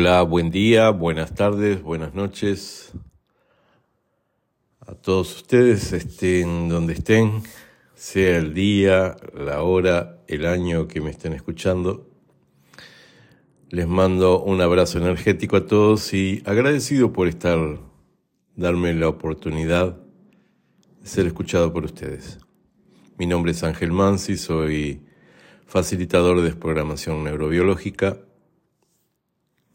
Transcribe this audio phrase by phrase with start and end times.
[0.00, 2.92] Hola, buen día, buenas tardes, buenas noches
[4.78, 7.42] a todos ustedes, estén donde estén,
[7.96, 12.08] sea el día, la hora, el año que me estén escuchando.
[13.70, 17.58] Les mando un abrazo energético a todos y agradecido por estar,
[18.54, 19.98] darme la oportunidad
[21.00, 22.38] de ser escuchado por ustedes.
[23.16, 25.02] Mi nombre es Ángel Mansi, soy
[25.66, 28.18] facilitador de desprogramación neurobiológica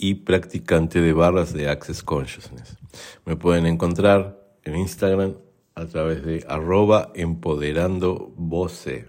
[0.04, 2.78] y practicante de barras de Access Consciousness.
[3.24, 5.36] Me pueden encontrar en Instagram
[5.76, 9.06] a través de arroba empoderando voce.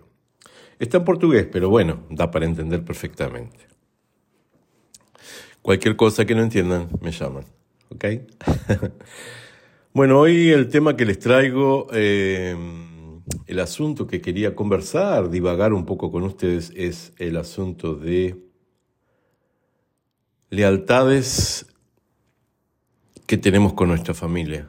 [0.78, 3.66] Está en portugués, pero bueno, da para entender perfectamente.
[5.62, 7.44] Cualquier cosa que no entiendan, me llaman.
[7.88, 8.04] ¿Ok?
[9.94, 12.54] bueno, hoy el tema que les traigo, eh,
[13.48, 18.43] el asunto que quería conversar, divagar un poco con ustedes, es el asunto de
[20.54, 21.66] lealtades
[23.26, 24.68] que tenemos con nuestra familia.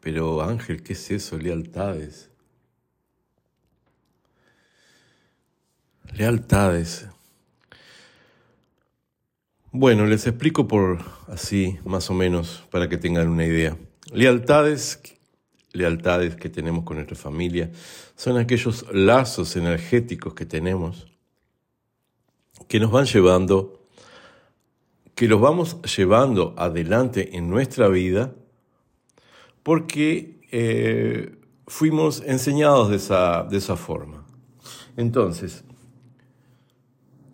[0.00, 1.36] Pero Ángel, ¿qué es eso?
[1.36, 2.30] Lealtades.
[6.14, 7.08] Lealtades.
[9.70, 13.76] Bueno, les explico por así, más o menos, para que tengan una idea.
[14.12, 15.00] Lealtades,
[15.72, 17.70] lealtades que tenemos con nuestra familia,
[18.16, 21.11] son aquellos lazos energéticos que tenemos
[22.68, 23.86] que nos van llevando,
[25.14, 28.34] que los vamos llevando adelante en nuestra vida
[29.62, 34.26] porque eh, fuimos enseñados de esa, de esa forma.
[34.96, 35.64] Entonces,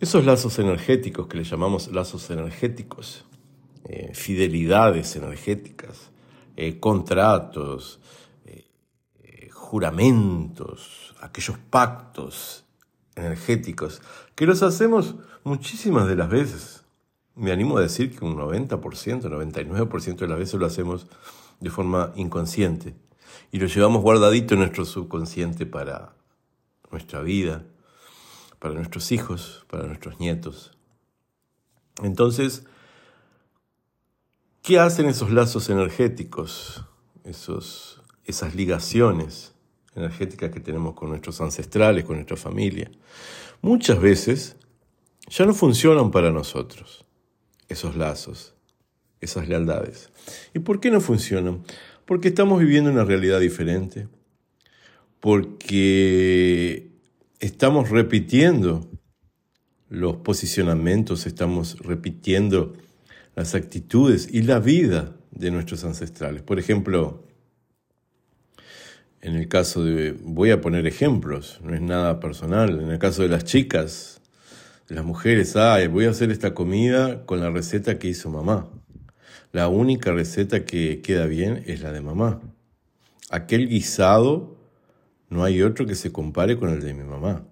[0.01, 3.25] esos lazos energéticos que le llamamos lazos energéticos,
[3.85, 6.11] eh, fidelidades energéticas,
[6.57, 8.01] eh, contratos,
[9.51, 12.65] juramentos, aquellos pactos
[13.19, 14.01] energéticos,
[14.35, 16.85] que los hacemos muchísimas de las veces.
[17.35, 21.07] Me animo a decir que un 90%, 99% de las veces lo hacemos
[21.61, 22.95] de forma inconsciente
[23.53, 26.13] y lo llevamos guardadito en nuestro subconsciente para
[26.91, 27.65] nuestra vida,
[28.59, 30.73] para nuestros hijos, para nuestros nietos.
[32.03, 32.65] Entonces,
[34.63, 36.85] ¿qué hacen esos lazos energéticos,
[37.25, 39.55] esos, esas ligaciones
[39.99, 42.91] energéticas que tenemos con nuestros ancestrales, con nuestra familia?
[43.61, 44.57] Muchas veces
[45.29, 47.05] ya no funcionan para nosotros
[47.69, 48.55] esos lazos,
[49.21, 50.11] esas lealtades.
[50.55, 51.63] ¿Y por qué no funcionan?
[52.07, 54.09] Porque estamos viviendo una realidad diferente,
[55.21, 56.91] porque
[57.41, 58.89] estamos repitiendo
[59.89, 62.75] los posicionamientos, estamos repitiendo
[63.35, 66.43] las actitudes y la vida de nuestros ancestrales.
[66.43, 67.28] Por ejemplo,
[69.21, 73.23] en el caso de, voy a poner ejemplos, no es nada personal, en el caso
[73.23, 74.21] de las chicas,
[74.89, 78.69] de las mujeres, ah, voy a hacer esta comida con la receta que hizo mamá.
[79.53, 82.41] La única receta que queda bien es la de mamá.
[83.31, 84.57] Aquel guisado,
[85.31, 87.45] no hay otro que se compare con el de mi mamá.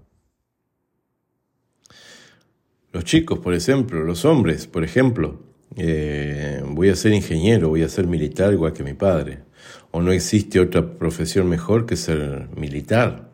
[2.92, 5.40] Los chicos, por ejemplo, los hombres, por ejemplo,
[5.76, 9.40] eh, voy a ser ingeniero, voy a ser militar igual que mi padre.
[9.90, 13.30] O no existe otra profesión mejor que ser militar.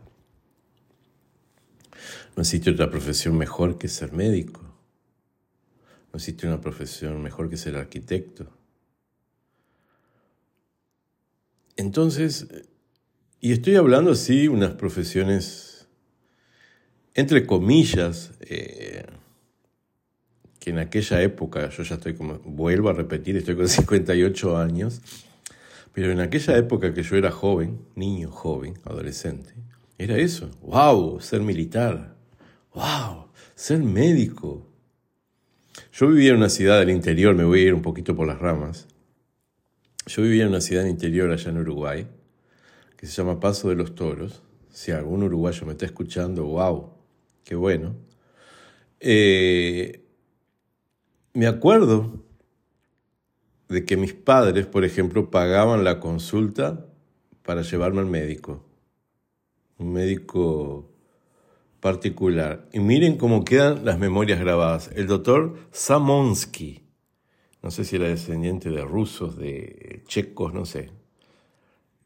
[2.36, 4.62] No existe otra profesión mejor que ser médico.
[6.12, 8.50] No existe una profesión mejor que ser arquitecto.
[11.76, 12.46] Entonces,
[13.40, 15.88] y estoy hablando así, unas profesiones,
[17.14, 19.04] entre comillas, eh,
[20.60, 25.02] que en aquella época, yo ya estoy como, vuelvo a repetir, estoy con 58 años,
[25.92, 29.54] pero en aquella época que yo era joven, niño, joven, adolescente,
[29.98, 32.16] era eso, wow, ser militar,
[32.74, 34.72] wow, ser médico,
[35.92, 38.38] yo vivía en una ciudad del interior, me voy a ir un poquito por las
[38.38, 38.88] ramas.
[40.06, 42.06] Yo vivía en una ciudad del interior allá en Uruguay,
[42.96, 44.42] que se llama Paso de los Toros.
[44.70, 46.90] Si algún uruguayo me está escuchando, wow,
[47.44, 47.94] qué bueno.
[49.00, 50.04] Eh,
[51.34, 52.24] me acuerdo
[53.72, 56.86] de que mis padres, por ejemplo, pagaban la consulta
[57.42, 58.64] para llevarme al médico.
[59.78, 60.88] Un médico
[61.80, 62.68] particular.
[62.72, 64.90] Y miren cómo quedan las memorias grabadas.
[64.94, 66.82] El doctor Samonsky,
[67.60, 70.90] no sé si era descendiente de rusos, de checos, no sé.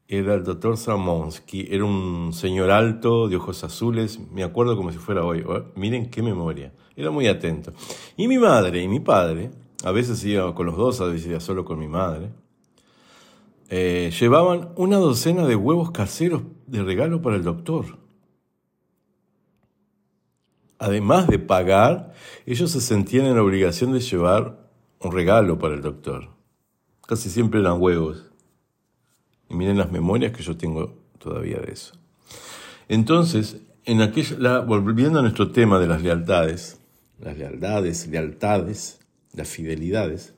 [0.07, 4.97] Era el doctor Samonsky, era un señor alto, de ojos azules, me acuerdo como si
[4.97, 5.43] fuera hoy.
[5.45, 7.73] Oh, miren qué memoria, era muy atento.
[8.15, 9.51] Y mi madre y mi padre,
[9.83, 12.31] a veces iba con los dos, a veces iba solo con mi madre,
[13.69, 17.97] eh, llevaban una docena de huevos caseros de regalo para el doctor.
[20.79, 22.13] además de pagar,
[22.45, 24.69] ellos se sentían en la obligación de llevar
[24.99, 26.29] un regalo para el doctor.
[27.07, 28.25] Casi siempre eran huevos.
[29.49, 31.95] Y miren las memorias que yo tengo todavía de eso.
[32.89, 36.79] Entonces, en aquella, volviendo a nuestro tema de las lealtades,
[37.19, 38.96] las lealtades, lealtades,
[39.37, 40.33] las fidelidades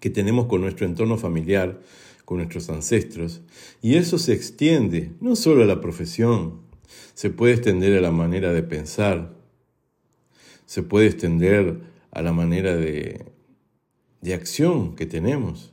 [0.00, 1.80] que tenemos con nuestro entorno familiar,
[2.24, 3.42] con nuestros ancestros,
[3.82, 6.60] y eso se extiende no solo a la profesión,
[7.14, 9.34] se puede extender a la manera de pensar,
[10.64, 11.80] se puede extender
[12.10, 13.26] a la manera de,
[14.20, 15.72] de acción que tenemos,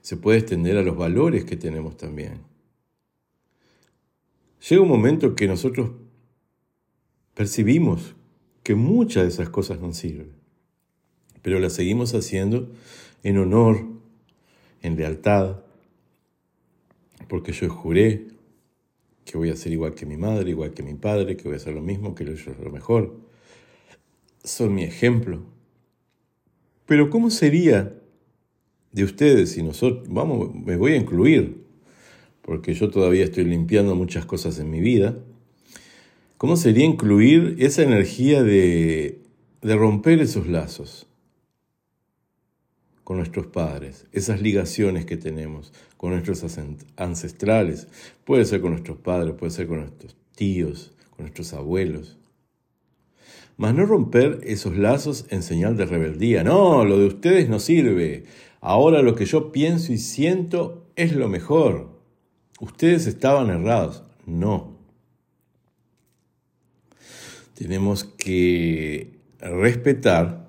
[0.00, 2.40] se puede extender a los valores que tenemos también.
[4.68, 5.90] Llega un momento que nosotros
[7.34, 8.14] percibimos
[8.62, 10.33] que muchas de esas cosas no sirven,
[11.44, 12.72] pero las seguimos haciendo
[13.22, 13.84] en honor,
[14.80, 15.60] en lealtad,
[17.28, 18.28] porque yo juré
[19.26, 21.56] que voy a ser igual que mi madre, igual que mi padre, que voy a
[21.56, 23.20] hacer lo mismo, que ellos lo mejor.
[24.42, 25.42] Son mi ejemplo.
[26.86, 27.94] Pero ¿cómo sería
[28.92, 31.62] de ustedes si nosotros, vamos, me voy a incluir,
[32.40, 35.14] porque yo todavía estoy limpiando muchas cosas en mi vida,
[36.38, 39.20] ¿cómo sería incluir esa energía de,
[39.60, 41.06] de romper esos lazos?
[43.04, 46.44] Con nuestros padres, esas ligaciones que tenemos con nuestros
[46.96, 47.86] ancestrales,
[48.24, 52.18] puede ser con nuestros padres, puede ser con nuestros tíos, con nuestros abuelos.
[53.56, 56.42] Mas no romper esos lazos en señal de rebeldía.
[56.42, 58.24] No, lo de ustedes no sirve.
[58.60, 62.00] Ahora lo que yo pienso y siento es lo mejor.
[62.58, 64.02] Ustedes estaban errados.
[64.26, 64.76] No.
[67.54, 70.43] Tenemos que respetar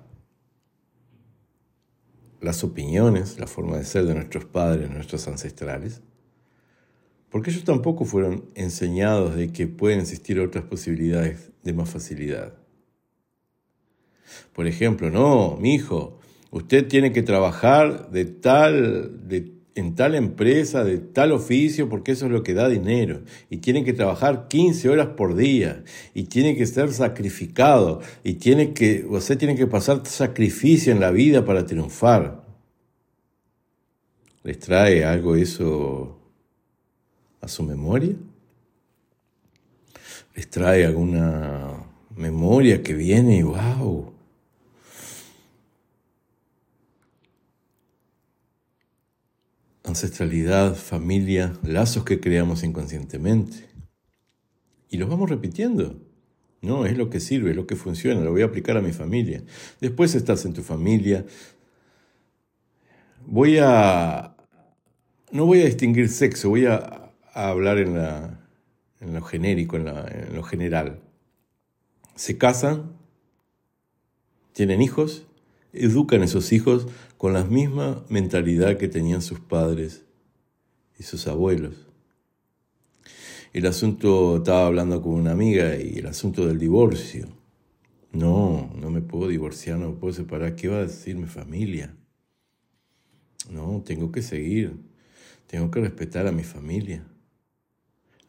[2.40, 6.02] las opiniones, la forma de ser de nuestros padres, nuestros ancestrales,
[7.30, 12.54] porque ellos tampoco fueron enseñados de que pueden existir otras posibilidades de más facilidad.
[14.52, 16.18] Por ejemplo, no, mi hijo,
[16.50, 22.26] usted tiene que trabajar de tal, de en tal empresa, de tal oficio, porque eso
[22.26, 23.20] es lo que da dinero.
[23.50, 25.84] Y tiene que trabajar 15 horas por día.
[26.14, 28.00] Y tiene que ser sacrificado.
[28.24, 32.42] Y tiene que, usted tiene que pasar sacrificio en la vida para triunfar.
[34.42, 36.18] ¿Les trae algo eso
[37.42, 38.14] a su memoria?
[40.34, 41.84] ¿Les trae alguna
[42.16, 44.15] memoria que viene y wow?
[49.86, 53.68] Ancestralidad, familia, lazos que creamos inconscientemente.
[54.90, 56.00] Y los vamos repitiendo.
[56.60, 58.92] No, es lo que sirve, es lo que funciona, lo voy a aplicar a mi
[58.92, 59.42] familia.
[59.80, 61.24] Después estás en tu familia.
[63.26, 64.36] Voy a...
[65.30, 68.40] No voy a distinguir sexo, voy a, hablar en, la,
[69.00, 71.00] en lo genérico, en, en lo general.
[72.14, 72.96] Se casan,
[74.52, 75.26] tienen hijos,
[75.78, 76.86] educan a esos hijos
[77.16, 80.04] con la misma mentalidad que tenían sus padres
[80.98, 81.74] y sus abuelos.
[83.52, 87.26] El asunto, estaba hablando con una amiga y el asunto del divorcio.
[88.12, 90.54] No, no me puedo divorciar, no me puedo separar.
[90.56, 91.94] ¿Qué va a decir mi familia?
[93.50, 94.76] No, tengo que seguir.
[95.46, 97.04] Tengo que respetar a mi familia.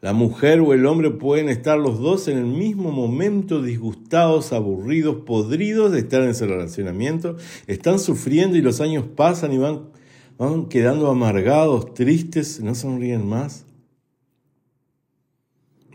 [0.08, 5.18] La mujer o el hombre pueden estar los dos en el mismo momento disgustados, aburridos,
[5.26, 7.36] podridos de estar en ese relacionamiento.
[7.68, 9.90] Están sufriendo y los años pasan y van,
[10.38, 13.66] van quedando amargados, tristes, no sonríen más.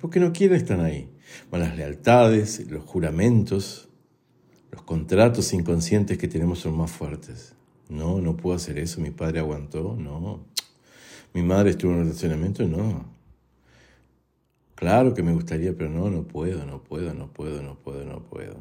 [0.03, 1.09] Porque no quieren estar ahí.
[1.51, 3.89] las lealtades, los juramentos,
[4.73, 7.55] los contratos inconscientes que tenemos son más fuertes.
[7.89, 9.01] No, no puedo hacer eso.
[9.01, 9.97] Mi padre aguantó.
[9.99, 10.45] No.
[11.33, 12.69] Mi madre estuvo en un relacionamiento.
[12.69, 13.22] No.
[14.83, 18.25] Claro que me gustaría, pero no, no puedo, no puedo, no puedo, no puedo, no
[18.25, 18.57] puedo.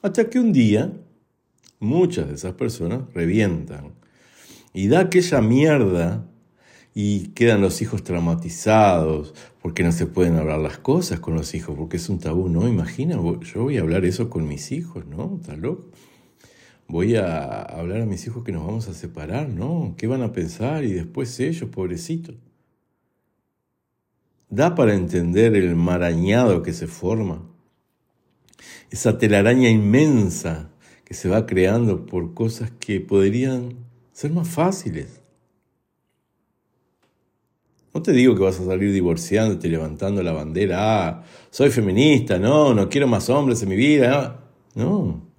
[0.00, 0.92] Hasta que un día
[1.80, 3.92] muchas de esas personas revientan
[4.72, 6.24] y da aquella mierda
[6.94, 11.74] y quedan los hijos traumatizados porque no se pueden hablar las cosas con los hijos,
[11.76, 12.68] porque es un tabú, ¿no?
[12.68, 15.40] Imagina, yo voy a hablar eso con mis hijos, ¿no?
[15.40, 15.90] ¿Estás loco?
[16.86, 19.96] Voy a hablar a mis hijos que nos vamos a separar, ¿no?
[19.98, 20.84] ¿Qué van a pensar?
[20.84, 22.36] Y después ellos, pobrecitos.
[24.52, 27.40] Da para entender el marañado que se forma,
[28.90, 30.68] esa telaraña inmensa
[31.06, 33.78] que se va creando por cosas que podrían
[34.12, 35.22] ser más fáciles.
[37.94, 42.74] No te digo que vas a salir divorciándote, levantando la bandera, ah, soy feminista, no,
[42.74, 44.38] no quiero más hombres en mi vida.
[44.74, 45.30] No.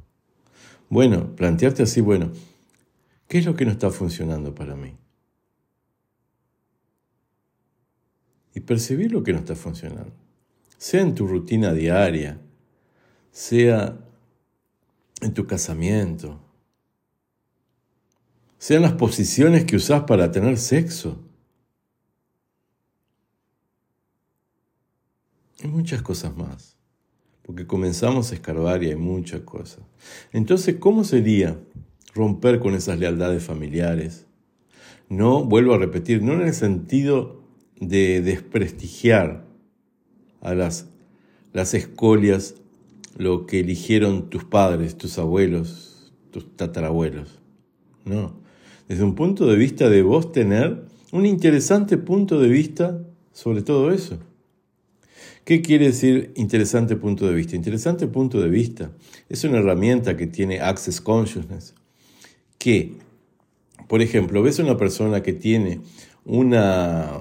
[0.89, 2.31] Bueno, plantearte así, bueno,
[3.27, 4.95] ¿qué es lo que no está funcionando para mí?
[8.53, 10.13] Y percibir lo que no está funcionando.
[10.77, 12.39] Sea en tu rutina diaria,
[13.31, 13.97] sea
[15.21, 16.39] en tu casamiento,
[18.57, 21.21] sean las posiciones que usás para tener sexo.
[25.61, 26.77] Y muchas cosas más,
[27.41, 29.79] porque comenzamos a escarbar y hay muchas cosas.
[30.31, 31.59] Entonces, ¿cómo sería
[32.13, 34.27] romper con esas lealtades familiares?
[35.09, 37.42] No, vuelvo a repetir, no en el sentido
[37.79, 39.45] de desprestigiar
[40.41, 40.87] a las,
[41.53, 42.55] las escolias,
[43.17, 47.39] lo que eligieron tus padres, tus abuelos, tus tatarabuelos.
[48.05, 48.33] No,
[48.87, 52.99] desde un punto de vista de vos tener un interesante punto de vista
[53.33, 54.19] sobre todo eso.
[55.43, 57.55] ¿Qué quiere decir interesante punto de vista?
[57.55, 58.91] Interesante punto de vista
[59.27, 61.73] es una herramienta que tiene Access Consciousness,
[62.57, 62.93] que,
[63.89, 65.81] por ejemplo, ves a una persona que tiene
[66.23, 67.19] una,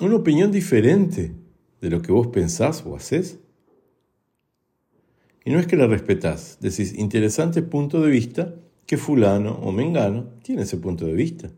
[0.00, 1.34] una opinión diferente
[1.80, 3.38] de lo que vos pensás o haces,
[5.44, 8.54] y no es que la respetás, decís, interesante punto de vista
[8.86, 11.50] que fulano o mengano tiene ese punto de vista,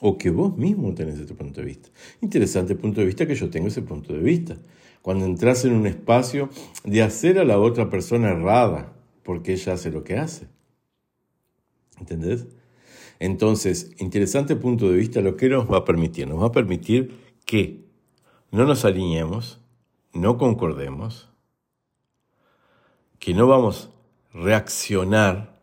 [0.00, 1.90] o que vos mismo tenés ese punto de vista.
[2.20, 4.56] Interesante punto de vista que yo tengo ese punto de vista.
[5.02, 6.50] Cuando entras en un espacio
[6.84, 10.48] de hacer a la otra persona errada, porque ella hace lo que hace.
[11.98, 12.46] ¿Entendés?
[13.18, 17.12] Entonces, interesante punto de vista, lo que nos va a permitir, nos va a permitir
[17.46, 17.85] que
[18.56, 19.60] no nos alineemos,
[20.14, 21.28] no concordemos,
[23.18, 23.90] que no vamos
[24.32, 25.60] a reaccionar,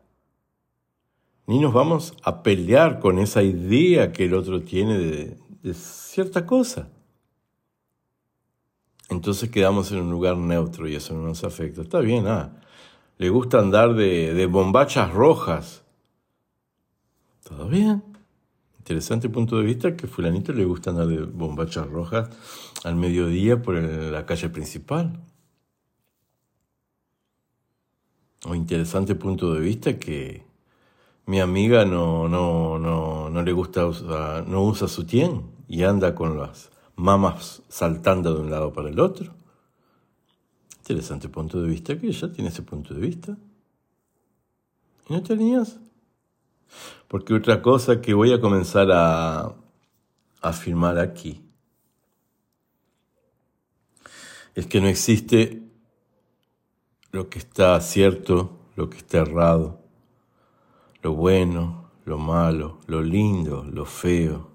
[1.48, 6.88] ni nos vamos a pelear con esa idea que el otro tiene de, cierta cosa.
[9.10, 11.82] Entonces quedamos en un lugar neutro y eso no nos afecta.
[11.82, 12.62] Está bien, ah,
[13.18, 15.84] le gusta andar de, de bombachas rojas.
[17.44, 18.04] Todo bien.
[18.78, 22.30] Interesante punto de vista que fulanito le gusta andar de bombachas rojas
[22.84, 25.20] al mediodía por la calle principal.
[28.46, 30.44] O interesante punto de vista que
[31.25, 36.13] mi amiga no, no, no, no le gusta, usar, no usa su tien y anda
[36.13, 39.34] con las mamas saltando de un lado para el otro.
[40.80, 43.38] Interesante punto de vista que ella tiene ese punto de vista.
[45.08, 45.80] ¿Y no te alineas?
[47.08, 49.56] Porque otra cosa que voy a comenzar a
[50.42, 51.43] afirmar aquí
[54.55, 55.63] es que no existe
[57.12, 59.81] lo que está cierto, lo que está errado,
[61.01, 64.51] lo bueno, lo malo, lo lindo, lo feo,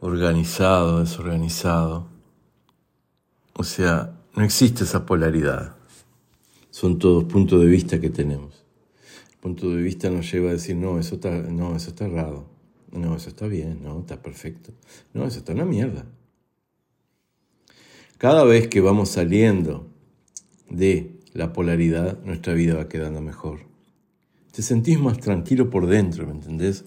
[0.00, 2.06] organizado, desorganizado.
[3.54, 5.76] O sea, no existe esa polaridad.
[6.70, 8.64] Son todos puntos de vista que tenemos.
[9.32, 12.49] El punto de vista nos lleva a decir, no, eso está, no, eso está errado.
[12.92, 14.72] No, eso está bien, no, está perfecto.
[15.14, 16.06] No, eso está una mierda.
[18.18, 19.86] Cada vez que vamos saliendo
[20.68, 23.60] de la polaridad, nuestra vida va quedando mejor.
[24.52, 26.84] Te sentís más tranquilo por dentro, ¿me entendés?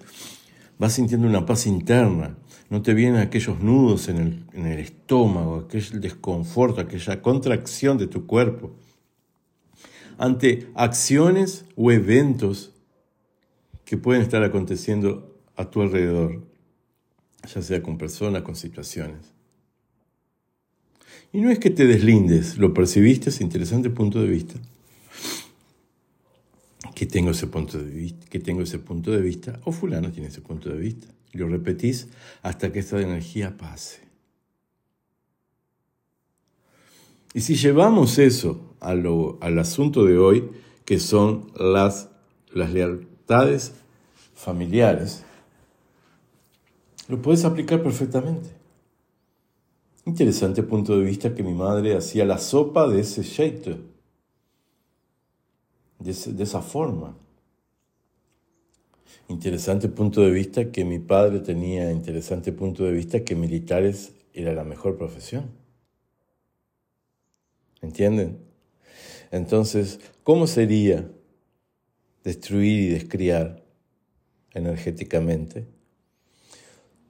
[0.77, 2.37] Vas sintiendo una paz interna.
[2.69, 8.07] No te vienen aquellos nudos en el, en el estómago, aquel desconforto, aquella contracción de
[8.07, 8.71] tu cuerpo
[10.17, 12.71] ante acciones o eventos
[13.85, 16.43] que pueden estar aconteciendo a tu alrededor,
[17.53, 19.33] ya sea con personas, con situaciones.
[21.31, 24.55] Y no es que te deslindes, lo percibiste, es interesante punto de vista.
[26.93, 30.27] Que tengo ese punto de vista, que tengo ese punto de vista, o fulano tiene
[30.27, 31.07] ese punto de vista.
[31.31, 32.07] Lo repetís
[32.43, 34.01] hasta que esta energía pase.
[37.33, 40.51] Y si llevamos eso a al asunto de hoy,
[40.85, 42.09] que son las,
[42.53, 43.73] las lealtades
[44.35, 45.23] familiares,
[47.07, 48.49] lo puedes aplicar perfectamente.
[50.05, 53.77] Interesante punto de vista que mi madre hacía la sopa de ese jeito,
[55.99, 57.15] de, de esa forma.
[59.29, 64.53] Interesante punto de vista que mi padre tenía, interesante punto de vista que militares era
[64.53, 65.51] la mejor profesión.
[67.81, 68.39] ¿Entienden?
[69.31, 71.09] Entonces, ¿cómo sería
[72.23, 73.63] destruir y descriar
[74.53, 75.65] energéticamente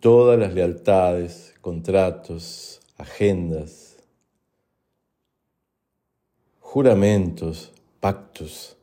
[0.04, 4.04] todas las lealtades, contratos, agendas,
[6.60, 8.76] juramentos, pactos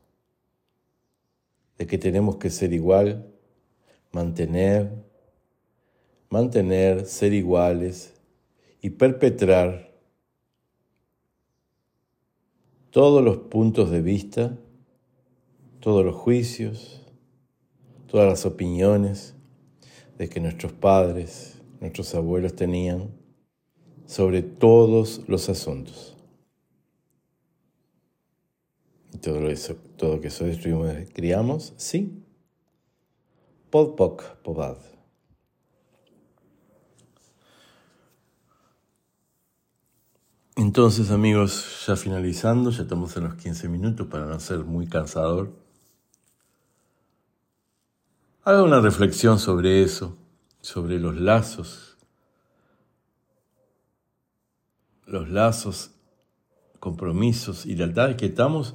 [1.76, 3.30] de que tenemos que ser igual,
[4.12, 4.94] mantener,
[6.30, 8.14] mantener, ser iguales
[8.80, 9.92] y perpetrar
[12.88, 14.56] todos los puntos de vista,
[15.80, 17.06] todos los juicios,
[18.06, 19.34] todas las opiniones
[20.20, 23.10] de que nuestros padres, nuestros abuelos tenían
[24.04, 26.14] sobre todos los asuntos.
[29.14, 32.22] y todo eso, todo que eso destruimos criamos, sí.
[33.70, 34.76] Pod poc pobad.
[40.54, 45.50] Entonces, amigos, ya finalizando, ya estamos en los 15 minutos para no ser muy cansador.
[48.50, 50.18] Haga una reflexión sobre eso,
[50.60, 51.96] sobre los lazos,
[55.06, 55.92] los lazos,
[56.80, 58.74] compromisos y lealtades que estamos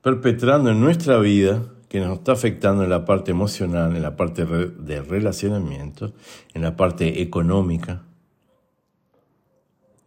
[0.00, 4.46] perpetrando en nuestra vida, que nos está afectando en la parte emocional, en la parte
[4.46, 6.14] de relacionamiento,
[6.54, 8.04] en la parte económica.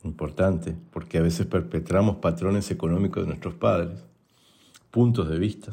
[0.04, 4.00] Importante, porque a veces perpetramos patrones económicos de nuestros padres,
[4.90, 5.72] puntos de vista.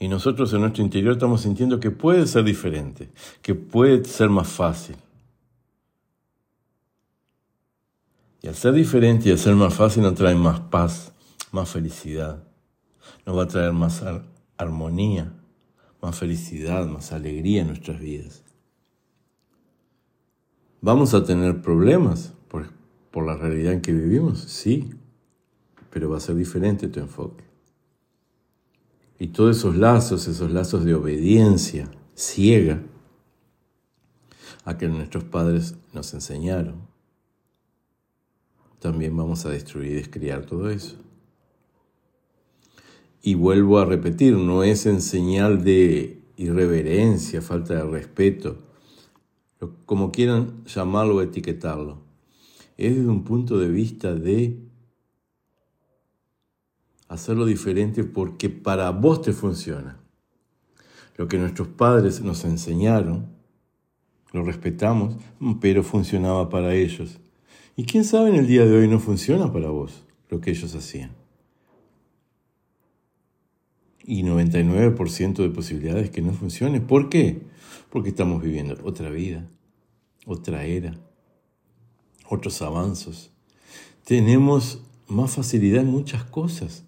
[0.00, 3.10] Y nosotros en nuestro interior estamos sintiendo que puede ser diferente,
[3.42, 4.96] que puede ser más fácil.
[8.40, 11.12] Y al ser diferente y al ser más fácil nos trae más paz,
[11.52, 12.42] más felicidad.
[13.26, 14.02] Nos va a traer más
[14.56, 15.34] armonía,
[16.00, 18.42] más felicidad, más alegría en nuestras vidas.
[20.80, 22.70] ¿Vamos a tener problemas por,
[23.10, 24.40] por la realidad en que vivimos?
[24.40, 24.94] Sí,
[25.90, 27.49] pero va a ser diferente tu enfoque.
[29.20, 32.82] Y todos esos lazos, esos lazos de obediencia ciega
[34.64, 36.76] a que nuestros padres nos enseñaron,
[38.78, 40.96] también vamos a destruir y descriar todo eso.
[43.20, 48.56] Y vuelvo a repetir, no es en señal de irreverencia, falta de respeto,
[49.84, 51.98] como quieran llamarlo o etiquetarlo.
[52.78, 54.69] Es desde un punto de vista de
[57.10, 59.98] hacerlo diferente porque para vos te funciona.
[61.16, 63.26] Lo que nuestros padres nos enseñaron,
[64.32, 65.16] lo respetamos,
[65.60, 67.18] pero funcionaba para ellos.
[67.76, 70.72] Y quién sabe en el día de hoy no funciona para vos lo que ellos
[70.76, 71.10] hacían.
[74.04, 76.80] Y 99% de posibilidades que no funcione.
[76.80, 77.42] ¿Por qué?
[77.90, 79.48] Porque estamos viviendo otra vida,
[80.26, 80.94] otra era,
[82.28, 83.32] otros avances.
[84.04, 86.84] Tenemos más facilidad en muchas cosas.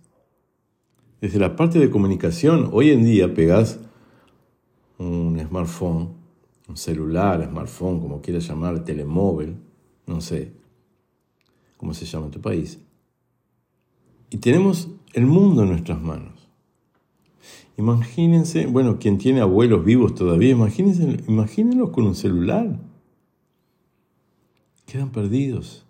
[1.22, 3.78] Desde la parte de comunicación, hoy en día pegás
[4.98, 6.08] un smartphone,
[6.68, 9.54] un celular, smartphone, como quieras llamar, telemóvil,
[10.08, 10.50] no sé
[11.76, 12.80] cómo se llama en tu país.
[14.30, 16.48] Y tenemos el mundo en nuestras manos.
[17.76, 22.80] Imagínense, bueno, quien tiene abuelos vivos todavía, imagínense, imagínenlos con un celular.
[24.86, 25.86] Quedan perdidos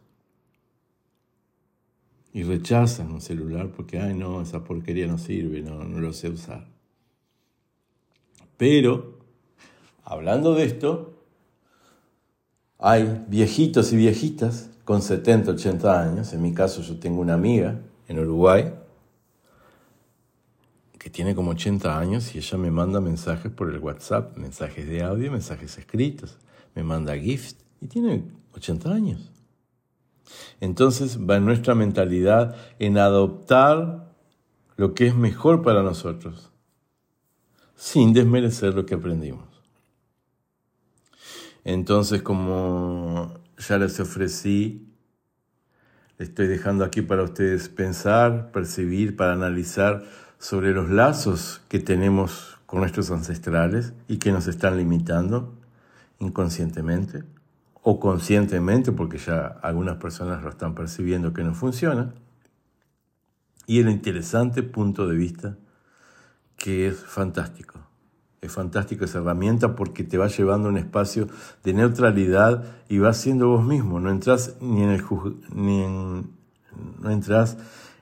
[2.33, 6.29] y rechazan un celular porque, ay no, esa porquería no sirve, no, no lo sé
[6.29, 6.67] usar.
[8.57, 9.19] Pero,
[10.05, 11.19] hablando de esto,
[12.79, 17.81] hay viejitos y viejitas con 70, 80 años, en mi caso yo tengo una amiga
[18.09, 18.73] en Uruguay
[20.99, 25.03] que tiene como 80 años y ella me manda mensajes por el WhatsApp, mensajes de
[25.03, 26.39] audio, mensajes escritos,
[26.77, 28.23] me manda gift y tiene
[28.55, 29.32] 80 años.
[30.61, 34.13] Entonces va nuestra mentalidad en adoptar
[34.77, 36.51] lo que es mejor para nosotros,
[37.75, 39.49] sin desmerecer lo que aprendimos.
[41.65, 44.89] Entonces, como ya les ofrecí,
[46.19, 50.05] estoy dejando aquí para ustedes pensar, percibir, para analizar
[50.39, 55.55] sobre los lazos que tenemos con nuestros ancestrales y que nos están limitando
[56.19, 57.25] inconscientemente
[57.83, 62.15] o conscientemente, porque ya algunas personas lo están percibiendo que no funciona,
[63.67, 65.57] y el interesante punto de vista
[66.57, 67.81] que es fantástico.
[68.41, 71.29] Es fantástico esa herramienta porque te va llevando a un espacio
[71.63, 74.01] de neutralidad y vas siendo vos mismo.
[74.01, 75.05] No entras ni en el
[75.55, 75.87] ni
[77.01, 77.57] no entras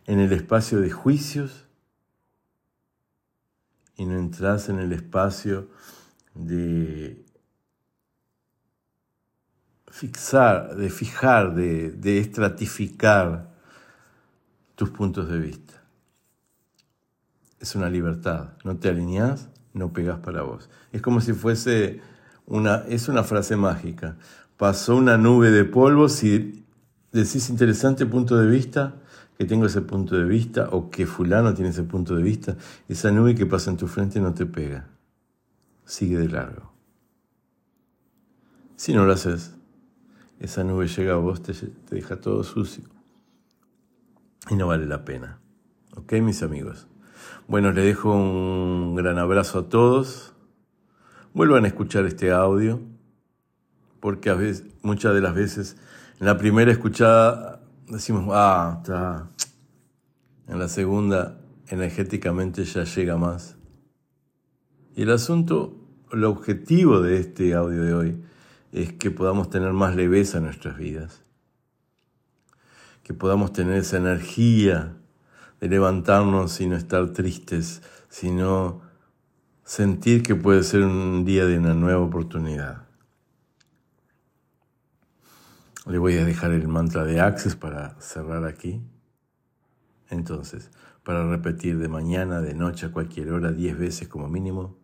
[0.06, 1.66] en el espacio de juicios
[3.96, 5.68] y no entras en el espacio
[6.34, 7.22] de
[9.90, 13.50] fixar, de fijar, de, de estratificar
[14.76, 15.74] tus puntos de vista.
[17.59, 18.55] Es una libertad.
[18.64, 20.70] No te alineás, no pegas para vos.
[20.92, 22.00] Es como si fuese
[22.46, 24.16] una, es una frase mágica.
[24.57, 26.64] Pasó una nube de polvo, si
[27.12, 28.94] decís interesante punto de vista,
[29.37, 32.57] que tengo ese punto de vista, o que fulano tiene ese punto de vista,
[32.88, 34.88] esa nube que pasa en tu frente no te pega.
[35.85, 36.72] Sigue de largo.
[38.76, 39.55] Si no lo haces,
[40.40, 41.53] esa nube llega a vos, te,
[41.90, 42.85] deja todo sucio.
[44.48, 45.38] Y no vale la pena.
[45.96, 46.88] ¿Ok, mis amigos?
[47.46, 50.33] Bueno, les dejo un gran abrazo a todos.
[51.35, 52.81] Vuelvan a escuchar este audio,
[54.00, 55.76] porque a veces, muchas de las veces
[56.18, 59.31] en la primera escuchada decimos, ah, está,
[60.48, 63.57] En la segunda, energéticamente ya llega más.
[64.96, 65.76] Y el asunto,
[66.12, 68.22] el objetivo de este audio de hoy
[68.72, 71.22] es que podamos tener más leveza en nuestras vidas,
[73.02, 74.96] que podamos tener esa energía
[75.61, 78.83] de levantarnos y no estar tristes, sino
[79.64, 82.87] sentir que puede ser un día de una nueva oportunidad.
[85.87, 88.80] Le voy a dejar el mantra de Access para cerrar aquí.
[90.09, 90.70] Entonces,
[91.02, 94.76] para repetir de mañana, de noche, a cualquier hora, diez veces como mínimo.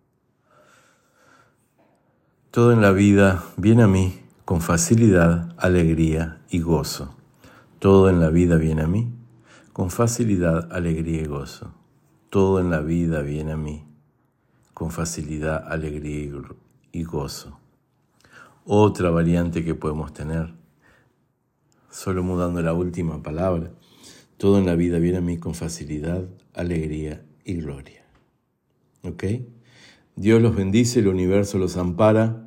[2.56, 7.14] Todo en la vida viene a mí con facilidad, alegría y gozo.
[7.80, 9.12] Todo en la vida viene a mí
[9.74, 11.74] con facilidad, alegría y gozo.
[12.30, 13.84] Todo en la vida viene a mí
[14.72, 16.32] con facilidad, alegría
[16.92, 17.60] y gozo.
[18.64, 20.54] Otra variante que podemos tener,
[21.90, 23.70] solo mudando la última palabra,
[24.38, 28.06] todo en la vida viene a mí con facilidad, alegría y gloria.
[29.02, 29.24] ¿Ok?
[30.14, 32.45] Dios los bendice, el universo los ampara.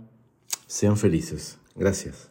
[0.69, 1.57] Sean felices.
[1.75, 2.28] Gracias.